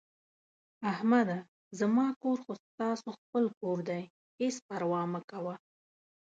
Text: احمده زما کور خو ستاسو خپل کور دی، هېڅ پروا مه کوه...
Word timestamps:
احمده 0.91 1.37
زما 1.79 2.07
کور 2.21 2.37
خو 2.45 2.51
ستاسو 2.65 3.07
خپل 3.19 3.43
کور 3.59 3.77
دی، 3.89 4.01
هېڅ 4.39 4.55
پروا 4.67 5.01
مه 5.11 5.21
کوه... 5.29 5.55